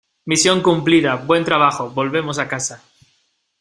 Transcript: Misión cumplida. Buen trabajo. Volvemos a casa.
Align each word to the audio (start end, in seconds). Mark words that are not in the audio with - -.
Misión 0.25 0.63
cumplida. 0.63 1.13
Buen 1.15 1.45
trabajo. 1.45 1.91
Volvemos 1.91 2.39
a 2.39 2.47
casa. 2.47 2.81